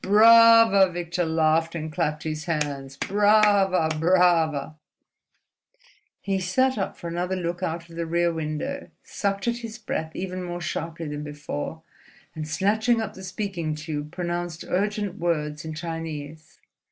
"Brava!" 0.03 0.89
Victor 0.91 1.25
laughed, 1.27 1.75
and 1.75 1.93
clapped 1.93 2.23
his 2.23 2.45
hands. 2.45 2.97
"Brava! 2.97 3.87
brava!" 3.99 4.75
He 6.19 6.39
sat 6.39 6.75
up 6.75 6.97
for 6.97 7.07
another 7.07 7.35
look 7.35 7.61
out 7.61 7.87
of 7.87 7.95
the 7.95 8.07
rear 8.07 8.33
window, 8.33 8.89
sucked 9.03 9.47
at 9.47 9.57
his 9.57 9.77
breath 9.77 10.15
even 10.15 10.41
more 10.43 10.59
sharply 10.59 11.07
than 11.07 11.21
before, 11.23 11.83
and 12.33 12.47
snatching 12.47 12.99
up 12.99 13.13
the 13.13 13.23
speaking 13.23 13.75
tube 13.75 14.11
pronounced 14.11 14.65
urgent 14.67 15.19
words 15.19 15.63
in 15.63 15.75
Chinese. 15.75 16.57